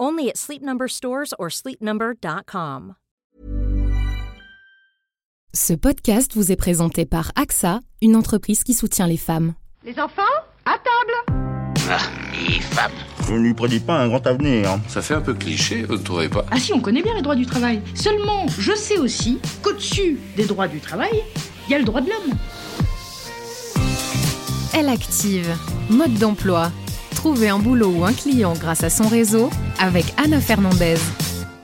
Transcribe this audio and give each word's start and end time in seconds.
Only 0.00 0.30
at 0.30 0.38
Sleep 0.38 0.62
Number 0.62 0.88
stores 0.88 1.34
or 1.38 1.50
sleepnumber.com. 1.50 2.94
Ce 5.52 5.74
podcast 5.74 6.32
vous 6.34 6.50
est 6.50 6.56
présenté 6.56 7.04
par 7.04 7.32
AXA, 7.36 7.80
une 8.00 8.16
entreprise 8.16 8.64
qui 8.64 8.72
soutient 8.72 9.06
les 9.06 9.18
femmes. 9.18 9.52
Les 9.84 9.98
enfants, 10.00 10.22
à 10.64 10.78
table. 10.78 11.42
Ah, 11.90 11.98
les 12.32 12.60
femmes. 12.60 12.92
Je 13.26 13.34
ne 13.34 13.40
lui 13.40 13.52
prédis 13.52 13.80
pas 13.80 13.98
un 13.98 14.08
grand 14.08 14.26
avenir. 14.26 14.78
Ça 14.88 15.02
fait 15.02 15.14
un 15.14 15.20
peu 15.20 15.34
cliché, 15.34 15.82
vous 15.82 15.98
ne 15.98 16.02
trouvez 16.02 16.30
pas? 16.30 16.46
Ah 16.50 16.58
si, 16.58 16.72
on 16.72 16.80
connaît 16.80 17.02
bien 17.02 17.14
les 17.14 17.22
droits 17.22 17.34
du 17.34 17.44
travail. 17.44 17.82
Seulement, 17.94 18.46
je 18.58 18.74
sais 18.74 18.96
aussi 18.96 19.38
qu'au-dessus 19.62 20.18
des 20.36 20.46
droits 20.46 20.68
du 20.68 20.80
travail, 20.80 21.22
il 21.66 21.72
y 21.72 21.74
a 21.74 21.78
le 21.78 21.84
droit 21.84 22.00
de 22.00 22.08
l'homme. 22.08 22.38
Elle 24.72 24.88
active, 24.88 25.54
mode 25.90 26.14
d'emploi, 26.14 26.72
trouver 27.14 27.50
un 27.50 27.58
boulot 27.58 27.90
ou 27.90 28.04
un 28.06 28.14
client 28.14 28.54
grâce 28.54 28.82
à 28.82 28.88
son 28.88 29.08
réseau 29.08 29.50
avec 29.80 30.12
Anna 30.22 30.40
Fernandez. 30.40 30.96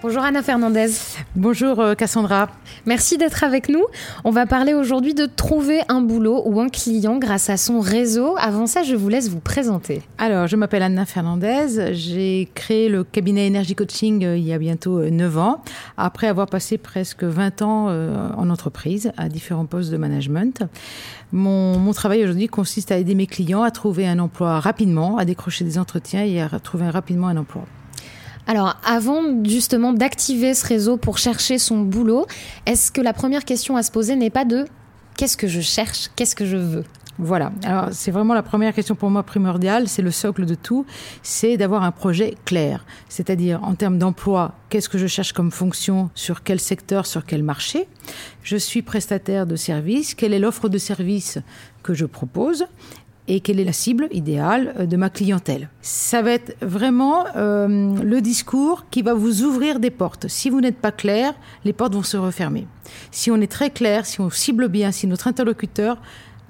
Bonjour 0.00 0.22
Anna 0.22 0.42
Fernandez. 0.42 0.88
Bonjour 1.36 1.78
euh, 1.80 1.94
Cassandra. 1.94 2.48
Merci 2.86 3.18
d'être 3.18 3.44
avec 3.44 3.68
nous. 3.68 3.84
On 4.24 4.30
va 4.30 4.46
parler 4.46 4.72
aujourd'hui 4.72 5.12
de 5.12 5.26
trouver 5.26 5.80
un 5.88 6.00
boulot 6.00 6.42
ou 6.46 6.58
un 6.60 6.70
client 6.70 7.18
grâce 7.18 7.50
à 7.50 7.58
son 7.58 7.80
réseau. 7.80 8.34
Avant 8.38 8.66
ça, 8.66 8.82
je 8.82 8.94
vous 8.94 9.10
laisse 9.10 9.28
vous 9.28 9.40
présenter. 9.40 10.00
Alors, 10.16 10.46
je 10.46 10.56
m'appelle 10.56 10.82
Anna 10.82 11.04
Fernandez. 11.04 11.92
J'ai 11.92 12.48
créé 12.54 12.88
le 12.88 13.04
cabinet 13.04 13.46
Energy 13.46 13.74
Coaching 13.74 14.24
euh, 14.24 14.38
il 14.38 14.44
y 14.44 14.54
a 14.54 14.58
bientôt 14.58 15.02
9 15.02 15.36
euh, 15.36 15.40
ans, 15.40 15.62
après 15.98 16.28
avoir 16.28 16.46
passé 16.46 16.78
presque 16.78 17.24
20 17.24 17.60
ans 17.60 17.88
en 17.88 18.48
entreprise 18.48 19.12
à 19.18 19.28
différents 19.28 19.66
postes 19.66 19.90
de 19.90 19.98
management. 19.98 20.62
Mon, 21.32 21.78
mon 21.78 21.92
travail 21.92 22.24
aujourd'hui 22.24 22.46
consiste 22.46 22.90
à 22.90 22.96
aider 22.96 23.14
mes 23.14 23.26
clients 23.26 23.64
à 23.64 23.70
trouver 23.70 24.08
un 24.08 24.18
emploi 24.18 24.60
rapidement, 24.60 25.18
à 25.18 25.26
décrocher 25.26 25.64
des 25.64 25.78
entretiens 25.78 26.24
et 26.24 26.40
à 26.40 26.48
trouver 26.60 26.88
rapidement 26.88 27.28
un 27.28 27.36
emploi. 27.36 27.64
Alors, 28.48 28.76
avant 28.82 29.44
justement 29.44 29.92
d'activer 29.92 30.54
ce 30.54 30.66
réseau 30.66 30.96
pour 30.96 31.18
chercher 31.18 31.58
son 31.58 31.80
boulot, 31.80 32.26
est-ce 32.64 32.90
que 32.90 33.02
la 33.02 33.12
première 33.12 33.44
question 33.44 33.76
à 33.76 33.82
se 33.82 33.92
poser 33.92 34.16
n'est 34.16 34.30
pas 34.30 34.46
de 34.46 34.64
qu'est-ce 35.18 35.36
que 35.36 35.46
je 35.46 35.60
cherche, 35.60 36.08
qu'est-ce 36.16 36.34
que 36.34 36.46
je 36.46 36.56
veux? 36.56 36.84
Voilà. 37.18 37.52
Alors, 37.62 37.88
c'est 37.92 38.10
vraiment 38.10 38.32
la 38.32 38.42
première 38.42 38.72
question 38.72 38.94
pour 38.94 39.10
moi 39.10 39.22
primordiale, 39.22 39.86
c'est 39.86 40.00
le 40.00 40.10
socle 40.10 40.46
de 40.46 40.54
tout, 40.54 40.86
c'est 41.22 41.58
d'avoir 41.58 41.82
un 41.82 41.90
projet 41.90 42.36
clair. 42.46 42.86
C'est-à-dire, 43.10 43.62
en 43.64 43.74
termes 43.74 43.98
d'emploi, 43.98 44.54
qu'est-ce 44.70 44.88
que 44.88 44.96
je 44.96 45.06
cherche 45.06 45.34
comme 45.34 45.50
fonction, 45.50 46.08
sur 46.14 46.42
quel 46.42 46.58
secteur, 46.58 47.04
sur 47.04 47.26
quel 47.26 47.42
marché? 47.42 47.86
Je 48.42 48.56
suis 48.56 48.80
prestataire 48.80 49.46
de 49.46 49.56
service, 49.56 50.14
quelle 50.14 50.32
est 50.32 50.38
l'offre 50.38 50.70
de 50.70 50.78
service 50.78 51.38
que 51.82 51.92
je 51.92 52.06
propose? 52.06 52.64
Et 53.28 53.40
quelle 53.40 53.60
est 53.60 53.64
la 53.64 53.72
cible 53.72 54.08
idéale 54.10 54.74
euh, 54.78 54.86
de 54.86 54.96
ma 54.96 55.10
clientèle. 55.10 55.68
Ça 55.82 56.22
va 56.22 56.32
être 56.32 56.56
vraiment 56.62 57.26
euh, 57.36 57.94
le 58.02 58.20
discours 58.20 58.86
qui 58.90 59.02
va 59.02 59.14
vous 59.14 59.42
ouvrir 59.42 59.78
des 59.78 59.90
portes. 59.90 60.26
Si 60.28 60.50
vous 60.50 60.60
n'êtes 60.60 60.78
pas 60.78 60.92
clair, 60.92 61.34
les 61.64 61.72
portes 61.72 61.94
vont 61.94 62.02
se 62.02 62.16
refermer. 62.16 62.66
Si 63.10 63.30
on 63.30 63.36
est 63.36 63.50
très 63.50 63.70
clair, 63.70 64.06
si 64.06 64.20
on 64.20 64.30
cible 64.30 64.68
bien, 64.68 64.90
si 64.90 65.06
notre 65.06 65.28
interlocuteur 65.28 66.00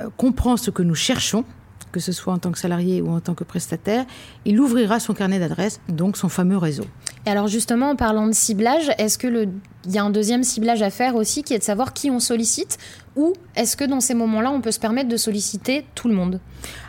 euh, 0.00 0.08
comprend 0.16 0.56
ce 0.56 0.70
que 0.70 0.82
nous 0.82 0.94
cherchons, 0.94 1.44
que 1.92 2.00
ce 2.00 2.12
soit 2.12 2.32
en 2.32 2.38
tant 2.38 2.52
que 2.52 2.58
salarié 2.58 3.02
ou 3.02 3.10
en 3.10 3.20
tant 3.20 3.34
que 3.34 3.44
prestataire, 3.44 4.04
il 4.44 4.60
ouvrira 4.60 5.00
son 5.00 5.14
carnet 5.14 5.38
d'adresses, 5.38 5.80
donc 5.88 6.16
son 6.16 6.28
fameux 6.28 6.56
réseau. 6.56 6.84
Et 7.26 7.30
alors 7.30 7.48
justement, 7.48 7.90
en 7.90 7.96
parlant 7.96 8.26
de 8.26 8.32
ciblage, 8.32 8.90
est-ce 8.98 9.18
que 9.18 9.26
le 9.26 9.48
il 9.86 9.94
y 9.94 9.98
a 9.98 10.04
un 10.04 10.10
deuxième 10.10 10.42
ciblage 10.42 10.82
à 10.82 10.90
faire 10.90 11.14
aussi 11.16 11.42
qui 11.42 11.54
est 11.54 11.58
de 11.58 11.64
savoir 11.64 11.94
qui 11.94 12.10
on 12.10 12.20
sollicite 12.20 12.76
ou 13.16 13.32
est-ce 13.56 13.76
que 13.76 13.84
dans 13.84 14.00
ces 14.00 14.14
moments-là, 14.14 14.50
on 14.50 14.60
peut 14.60 14.72
se 14.72 14.78
permettre 14.78 15.08
de 15.08 15.16
solliciter 15.16 15.86
tout 15.94 16.08
le 16.08 16.14
monde? 16.14 16.40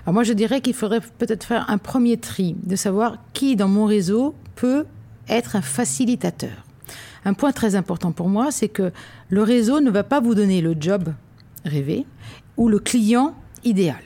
Alors 0.03 0.13
moi, 0.13 0.23
je 0.23 0.33
dirais 0.33 0.61
qu'il 0.61 0.73
faudrait 0.73 0.99
peut-être 0.99 1.45
faire 1.45 1.69
un 1.69 1.77
premier 1.77 2.17
tri, 2.17 2.55
de 2.63 2.75
savoir 2.75 3.17
qui 3.33 3.55
dans 3.55 3.69
mon 3.69 3.85
réseau 3.85 4.35
peut 4.55 4.85
être 5.29 5.55
un 5.55 5.61
facilitateur. 5.61 6.65
Un 7.23 7.33
point 7.33 7.51
très 7.51 7.75
important 7.75 8.11
pour 8.11 8.27
moi, 8.27 8.51
c'est 8.51 8.67
que 8.67 8.91
le 9.29 9.43
réseau 9.43 9.79
ne 9.79 9.89
va 9.89 10.03
pas 10.03 10.19
vous 10.19 10.35
donner 10.35 10.61
le 10.61 10.75
job 10.77 11.13
rêvé 11.63 12.05
ou 12.57 12.67
le 12.67 12.79
client 12.79 13.35
idéal 13.63 14.01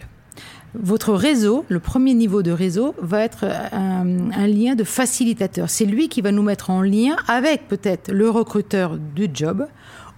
votre 0.81 1.13
réseau, 1.13 1.65
le 1.69 1.79
premier 1.79 2.13
niveau 2.13 2.41
de 2.43 2.51
réseau, 2.51 2.95
va 3.01 3.21
être 3.21 3.45
un, 3.71 4.47
lien 4.47 4.75
de 4.75 4.83
facilitateur. 4.83 5.69
C'est 5.69 5.85
lui 5.85 6.09
qui 6.09 6.21
va 6.21 6.31
nous 6.31 6.43
mettre 6.43 6.69
en 6.69 6.81
lien 6.81 7.15
avec 7.27 7.67
peut-être 7.67 8.11
le 8.11 8.29
recruteur 8.29 8.97
du 8.97 9.29
job 9.33 9.67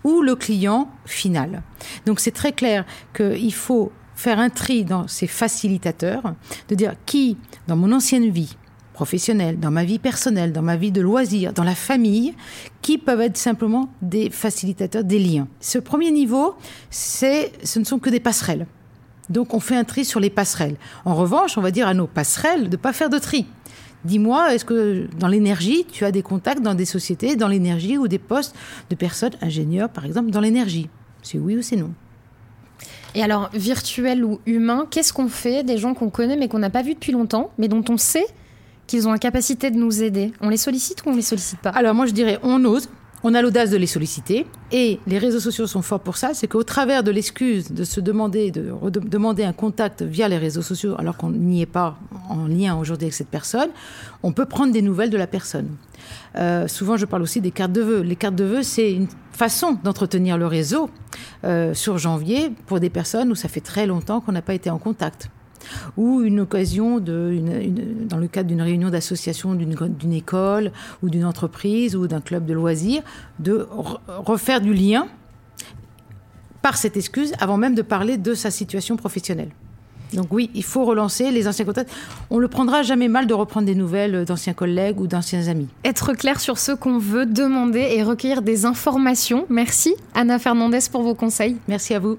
ou 0.04 0.22
le 0.22 0.36
client 0.36 0.90
final. 1.06 1.64
Donc 2.06 2.20
c'est 2.20 2.32
très 2.32 2.52
clair 2.52 2.86
qu'il 3.16 3.54
faut 3.54 3.92
faire 4.16 4.40
un 4.40 4.50
tri 4.50 4.84
dans 4.84 5.08
ces 5.08 5.28
facilitateurs, 5.28 6.34
de 6.70 6.76
dire 6.76 6.96
qui, 7.06 7.38
dans 7.68 7.76
mon 7.76 7.92
ancienne 7.92 8.30
vie, 8.30 8.58
professionnelle, 8.94 9.60
dans 9.60 9.70
ma 9.70 9.84
vie 9.84 10.00
personnelle, 10.00 10.52
dans 10.52 10.64
ma 10.64 10.76
vie 10.76 10.92
de 10.92 11.02
loisir, 11.02 11.54
dans 11.54 11.64
la 11.64 11.76
famille, 11.76 12.34
qui 12.82 12.98
peuvent 12.98 13.22
être 13.22 13.38
simplement 13.38 13.90
des 14.02 14.32
facilitateurs, 14.32 15.04
des 15.04 15.20
liens. 15.20 15.48
Ce 15.60 15.78
premier 15.78 16.10
niveau, 16.10 16.56
c'est, 16.90 17.52
ce 17.64 17.78
ne 17.78 17.84
sont 17.84 18.00
que 18.00 18.10
des 18.10 18.20
passerelles. 18.20 18.66
Donc 19.30 19.54
on 19.54 19.60
fait 19.60 19.76
un 19.76 19.84
tri 19.84 20.06
sur 20.06 20.20
les 20.20 20.30
passerelles. 20.30 20.78
En 21.06 21.16
revanche, 21.16 21.58
on 21.58 21.62
va 21.62 21.72
dire 21.72 21.88
à 21.88 21.94
nos 21.94 22.08
passerelles 22.08 22.66
de 22.66 22.78
ne 22.78 22.82
pas 22.82 22.94
faire 22.94 23.10
de 23.10 23.18
tri. 23.20 23.46
Dis-moi, 24.06 24.54
est-ce 24.54 24.64
que 24.64 25.08
dans 25.20 25.28
l'énergie, 25.28 25.86
tu 25.92 26.06
as 26.06 26.12
des 26.12 26.22
contacts 26.22 26.62
dans 26.62 26.76
des 26.76 26.86
sociétés, 26.86 27.36
dans 27.36 27.48
l'énergie 27.48 27.98
ou 27.98 28.08
des 28.08 28.20
postes 28.20 28.56
de 28.90 28.96
personnes 28.96 29.34
ingénieurs, 29.42 29.90
par 29.90 30.06
exemple, 30.06 30.30
dans 30.30 30.40
l'énergie? 30.40 30.90
C'est 31.24 31.40
oui 31.40 31.58
ou 31.58 31.62
c'est 31.62 31.76
non 31.76 31.94
et 33.16 33.24
alors, 33.24 33.50
virtuel 33.54 34.24
ou 34.24 34.40
humain, 34.46 34.86
qu'est-ce 34.92 35.12
qu'on 35.12 35.28
fait 35.28 35.64
des 35.64 35.80
gens 35.80 35.96
qu'on 35.96 36.12
connaît 36.12 36.38
mais 36.38 36.48
qu'on 36.48 36.60
n'a 36.60 36.70
pas 36.70 36.84
vus 36.84 36.94
depuis 36.94 37.12
longtemps, 37.12 37.50
mais 37.58 37.68
dont 37.68 37.84
on 37.90 37.98
sait 37.98 38.28
qu'ils 38.86 39.08
ont 39.08 39.12
la 39.12 39.18
capacité 39.18 39.72
de 39.72 39.78
nous 39.78 40.04
aider? 40.04 40.34
On 40.40 40.50
les 40.50 40.58
sollicite 40.58 41.04
ou 41.04 41.10
on 41.10 41.16
les 41.16 41.24
sollicite 41.24 41.60
pas? 41.60 41.72
Alors 41.72 41.96
moi 41.96 42.06
je 42.06 42.12
dirais 42.12 42.38
on 42.44 42.64
ose, 42.64 42.90
on 43.28 43.34
a 43.34 43.42
l'audace 43.42 43.70
de 43.72 43.76
les 43.76 43.88
solliciter 43.88 44.48
et 44.72 45.02
les 45.06 45.18
réseaux 45.18 45.42
sociaux 45.42 45.68
sont 45.68 45.82
forts 45.82 46.00
pour 46.00 46.16
ça, 46.16 46.30
c'est 46.34 46.48
qu'au 46.48 46.64
travers 46.64 47.04
de 47.04 47.12
l'excuse 47.12 47.74
de 47.74 47.84
se 47.84 48.00
demander, 48.00 48.52
de 48.52 48.72
demander 49.02 49.44
un 49.44 49.52
contact 49.52 50.02
via 50.02 50.30
les 50.30 50.38
réseaux 50.38 50.62
sociaux 50.62 50.96
alors 50.98 51.18
qu'on 51.18 51.32
n'y 51.32 51.62
est 51.62 51.66
pas 51.66 51.98
en 52.30 52.48
lien 52.48 52.78
aujourd'hui 52.78 53.08
avec 53.08 53.14
cette 53.14 53.28
personne, 53.28 53.68
on 54.24 54.32
peut 54.32 54.46
prendre 54.46 54.72
des 54.72 54.82
nouvelles 54.82 55.10
de 55.10 55.18
la 55.18 55.28
personne. 55.28 55.76
Euh, 56.38 56.70
souvent, 56.70 56.96
je 56.96 57.06
parle 57.06 57.22
aussi 57.22 57.42
des 57.42 57.52
cartes 57.52 57.74
de 57.74 57.82
vœux. 57.82 58.00
Les 58.00 58.16
cartes 58.16 58.36
de 58.36 58.46
vœux, 58.46 58.64
c'est 58.64 58.94
une 58.94 59.08
façon 59.34 59.78
d'entretenir 59.84 60.38
le 60.38 60.48
réseau 60.48 60.90
euh, 61.44 61.74
sur 61.74 61.98
janvier 61.98 62.54
pour 62.66 62.80
des 62.80 62.90
personnes 62.90 63.30
où 63.30 63.36
ça 63.36 63.50
fait 63.50 63.60
très 63.60 63.88
longtemps 63.88 64.22
qu'on 64.22 64.32
n'a 64.32 64.42
pas 64.42 64.54
été 64.54 64.70
en 64.70 64.78
contact 64.78 65.30
ou 65.98 66.22
une 66.22 66.40
occasion, 66.40 67.00
de, 67.00 67.42
dans 68.08 68.18
le 68.18 68.28
cadre 68.28 68.50
d'une 68.50 68.62
réunion 68.62 68.90
d'association 68.90 69.56
d'une 69.56 70.14
école 70.14 70.72
ou 71.04 71.10
d'une 71.10 71.26
entreprise 71.26 71.96
ou 71.96 72.08
d'un 72.08 72.22
club 72.22 72.46
de 72.46 72.54
loisirs, 72.54 73.02
de 73.40 73.68
refaire 74.26 74.62
du 74.62 74.74
lien 74.74 75.08
par 76.62 76.78
cette 76.78 76.98
excuse 76.98 77.34
avant 77.40 77.58
même 77.58 77.76
de 77.76 77.82
parler 77.82 78.18
de 78.18 78.34
sa 78.34 78.52
situation 78.52 78.98
professionnelle. 78.98 79.52
Donc 80.14 80.28
oui, 80.32 80.50
il 80.54 80.64
faut 80.64 80.86
relancer 80.86 81.32
les 81.32 81.48
anciens 81.48 81.66
contacts. 81.66 81.92
On 82.30 82.40
le 82.40 82.48
prendra 82.48 82.84
jamais 82.84 83.08
mal 83.08 83.28
de 83.28 83.34
reprendre 83.34 83.66
des 83.66 83.76
nouvelles 83.76 84.26
d'anciens 84.26 84.54
collègues 84.54 85.00
ou 85.00 85.08
d'anciens 85.08 85.48
amis. 85.48 85.68
Être 85.84 86.14
clair 86.14 86.40
sur 86.40 86.58
ce 86.58 86.72
qu'on 86.72 86.98
veut 86.98 87.26
demander 87.26 87.88
et 87.96 88.04
recueillir 88.04 88.42
des 88.42 88.66
informations. 88.66 89.46
Merci 89.50 89.96
Anna 90.14 90.40
Fernandez 90.40 90.80
pour 90.92 91.04
vos 91.04 91.16
conseils. 91.16 91.58
Merci 91.68 91.94
à 91.94 92.00
vous 92.00 92.18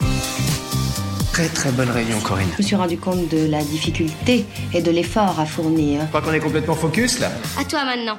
très 1.39 1.49
très 1.49 1.71
bonne 1.71 1.91
réunion, 1.91 2.19
Corinne. 2.19 2.49
Je 2.55 2.63
me 2.63 2.67
suis 2.67 2.75
rendu 2.75 2.99
compte 2.99 3.29
de 3.29 3.49
la 3.49 3.63
difficulté 3.63 4.45
et 4.75 4.83
de 4.83 4.91
l'effort 4.91 5.39
à 5.39 5.47
fournir. 5.47 6.01
Je 6.01 6.07
crois 6.09 6.21
qu'on 6.21 6.33
est 6.33 6.41
complètement 6.41 6.75
focus 6.75 7.21
là. 7.21 7.31
À 7.57 7.65
toi 7.65 7.85
maintenant. 7.85 8.19